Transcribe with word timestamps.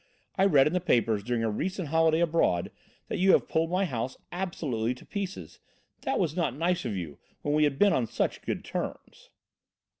I 0.35 0.45
read 0.45 0.65
in 0.65 0.73
the 0.73 0.79
papers, 0.81 1.21
during 1.21 1.43
a 1.43 1.51
recent 1.51 1.89
holiday 1.89 2.21
abroad, 2.21 2.71
that 3.07 3.19
you 3.19 3.33
had 3.33 3.47
pulled 3.47 3.69
my 3.69 3.85
house 3.85 4.17
absolutely 4.31 4.95
to 4.95 5.05
pieces! 5.05 5.59
That 6.01 6.17
was 6.17 6.35
not 6.35 6.55
nice 6.55 6.85
of 6.85 6.95
you, 6.95 7.19
when 7.43 7.53
we 7.53 7.65
had 7.65 7.77
been 7.77 7.93
on 7.93 8.07
such 8.07 8.41
good 8.41 8.65
terms." 8.65 9.29